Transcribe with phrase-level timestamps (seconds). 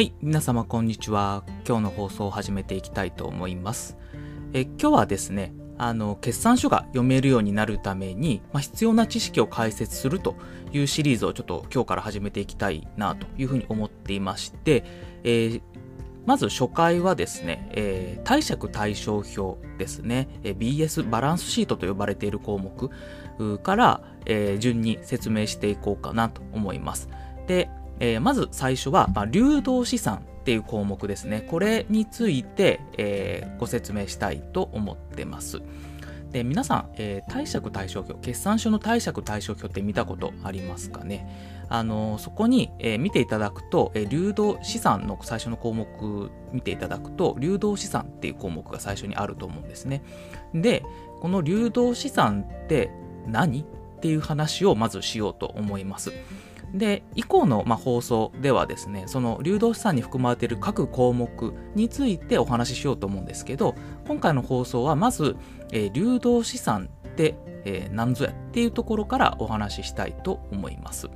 [0.00, 1.44] はい、皆様こんにちは。
[1.68, 3.98] 今日の放送を始めていきたいと思います。
[4.54, 10.36] え今日はですね、あの決算書が読めるようになるために、まあ、必要な知識を解説すると
[10.72, 14.84] いうシリーズをちょっと今日から始めていきたいなというふうに思っていまして、
[15.22, 15.62] えー
[16.24, 27.10] まず初回はですね、えー貸借対照表ですね、えー BS バランスシートと呼ばれている項目から、えー順に説明していこうかなと思います。
[27.46, 27.68] で、
[28.00, 31.42] えーまず最初は、まあ、流動資産っていう項目ですね。
[31.42, 35.60] これについて、えーご説明したいと思ってます。
[36.32, 41.28] で皆さん、えー貸借対照表、決算書の貸借対照表って見たことありますかね？
[41.68, 50.02] あのそこに、えー見ていただくと、えー流動資産の最初の項目見ていただくと、流動資産っていう項目が最初にあると思うんですね。
[50.54, 50.82] で、
[51.20, 52.90] この流動資産って
[53.26, 53.60] 何？
[53.60, 56.10] っていう話をまずしようと思います。
[56.74, 63.74] で、以降の、まあ、放送ではですね、その流動資産に含まれている各項目についてお話ししようと思うんですけど、
[64.06, 65.36] 今回の放送はまず、
[65.72, 71.08] えー流動資産って、えー何ぞやっていうところからお話ししたいと思います。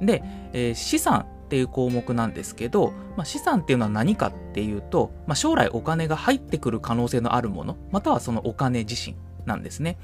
[0.00, 9.16] で、えー資産っていう項目なんですけど、まあ、資産っていうのは何かっていうと、まあ、将来お金が入ってくる可能性のあるもの、またはそのお金自身
[9.48, 9.98] なんですね。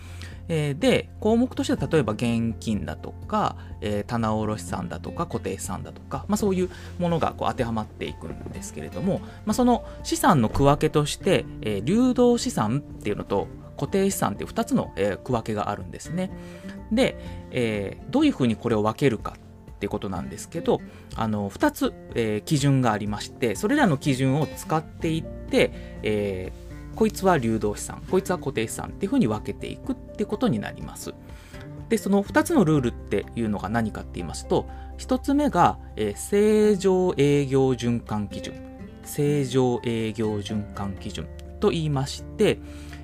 [0.48, 16.31] えで、項目としては例えば現金だとか、え棚卸資産だとか固定資産だとか、まあ、そういうものがこう当てはまっていくんですけれども、まあ、その資産の区分けとして、え流動資産っていうのと固定資産っていう2つの、え区分けがあるんですね。
[16.91, 17.17] で、
[17.51, 19.36] えどういうふうにこれを分けるか
[19.75, 20.81] っていうことなんですけど、
[21.14, 26.64] あの2つ、えー基準がありまして、それらの基準を使っていって、えー
[26.95, 31.14] こいつは流動資産、こいつは固定資産っていうふうに分けていくってことになります。
[31.89, 34.67] で、その2つのルールっていうのが何かって言いますと、
[34.98, 38.55] 1つ目が、えー正常営業循環基準。
[39.05, 41.29] 正常営業循環基準
[41.61, 42.58] と言いまして、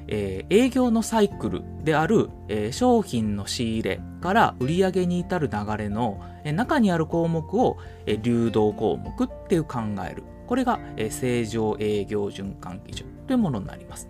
[0.06, 7.76] えー営業のサイクルである、えー商品の仕入れから売上に至る流れの、えー中にある項目を、
[8.06, 10.22] えー流動項目っていう考える。
[10.50, 10.81] これが、
[11.11, 14.09] 正常営業循環基準というものになります。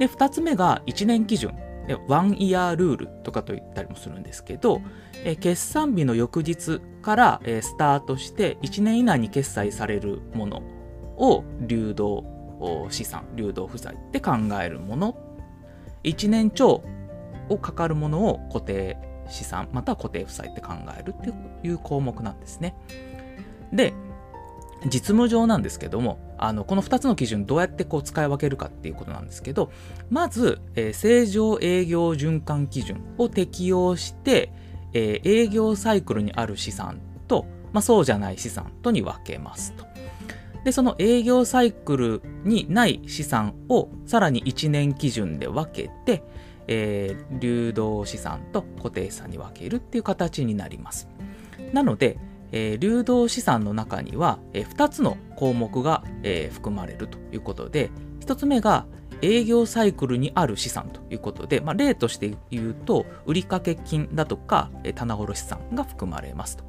[0.00, 1.54] で、二つ目が1年基準。
[2.08, 4.80] ワンイヤールールとかと言ったりもするんですけど、
[5.38, 10.62] 決算日の翌日から、スタートして1年以内に決済されるもの
[11.16, 12.24] を流動
[12.90, 15.16] 資産、流動負債って考えるもの。
[16.02, 16.82] 1年超
[17.48, 18.98] をかかるものを固定
[19.28, 21.32] 資産、または固定負債って考えるって
[21.62, 22.74] いう項目なんですね。
[23.72, 23.92] で、
[24.86, 29.70] 実務上なんですけども、あのこの2つの基準どうやってこう使い分けるかっていうことなんですけど、
[30.10, 34.52] まず、えー正常営業循環基準を適用して、
[34.92, 39.86] えー営業サイクルにある資産と、まあ、そうじゃない資産とに分けますと。
[40.64, 46.22] で、その営業サイクルにない資産をさらに1年基準で分けて、
[46.66, 51.08] えー流動資産と固定資産に分けるっていう形になります。
[51.72, 52.18] なので、
[52.56, 58.86] えー流動資産の中には、え2つの項目が、えー含まれるということで、1つ目が
[59.22, 66.64] 営業サイクルにある資産ということで、まあ、例として言うと、売掛金だとか、えー棚卸資産が含まれますと。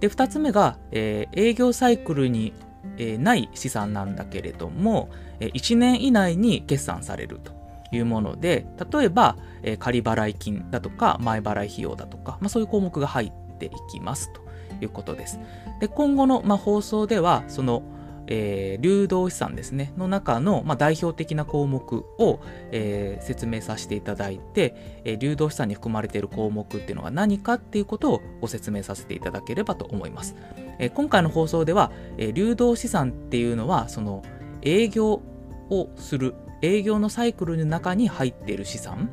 [0.00, 2.52] で、2つ目が、えー営業サイクルに、
[2.98, 5.08] えーない資産なんだけれども、
[5.40, 7.52] え1年以内に決算されると
[7.92, 14.47] いうもので、例えば、えー仮払い金だとか、前払い費用だとか、まあ、そういう項目が入っていきますと
[14.80, 15.40] いうことです。
[15.80, 17.82] で、今後の、まあ、放送では、その、
[18.28, 22.40] えー流動資産ですね、の中の、まあ、代表的な項目を、
[22.70, 30.36] えー説明させていただいて、えー流動資産に含まれている項目っていうのが何かっていうことをご説明させていただければと思います。
[30.78, 34.22] え今回の放送では、え流動資産っていうのは、その
[34.62, 35.22] 営業
[35.70, 39.08] をする、営業のサイクルの中に入っている資産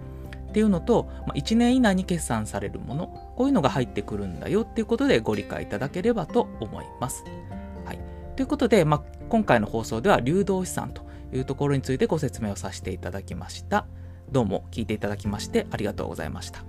[0.55, 7.25] っていうのと、まあ、1年以内に決算されるもの、こういうのが入ってくるんだよっていうことでご理解いただければと思います。
[7.83, 7.99] はい。
[8.37, 13.85] ということで、まあ、今回の放送では流動資産というところについてご説明をさせていただきました。
[14.31, 16.63] どうも聞いていただきましてありがとうございました。